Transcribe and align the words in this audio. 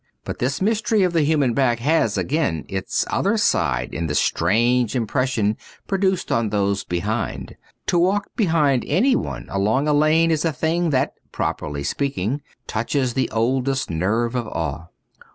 But 0.25 0.39
this 0.39 0.63
mystery 0.63 1.03
of 1.03 1.13
the 1.13 1.21
human 1.21 1.53
back 1.53 1.77
has, 1.77 2.17
again, 2.17 2.65
its 2.67 3.05
other 3.11 3.37
side 3.37 3.93
in 3.93 4.07
the 4.07 4.15
strange 4.15 4.95
im 4.95 5.05
pression 5.05 5.57
produced 5.85 6.31
on 6.31 6.49
those 6.49 6.83
behind: 6.83 7.55
to 7.85 7.99
walk 7.99 8.29
behind 8.35 8.83
anyone 8.87 9.45
along 9.51 9.87
a 9.87 9.93
lane 9.93 10.31
is 10.31 10.43
a 10.43 10.51
thing 10.51 10.89
that, 10.89 11.13
properly 11.31 11.83
speaking, 11.83 12.41
touches 12.65 13.13
the 13.13 13.29
oldest 13.29 13.91
nerve 13.91 14.33
of 14.33 14.47
awe. 14.47 14.87